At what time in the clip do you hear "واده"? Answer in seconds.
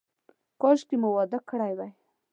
1.15-1.39